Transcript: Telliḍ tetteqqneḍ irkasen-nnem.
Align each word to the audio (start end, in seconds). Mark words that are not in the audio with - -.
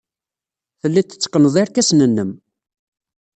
Telliḍ 0.79 1.05
tetteqqneḍ 1.07 1.55
irkasen-nnem. 1.61 2.31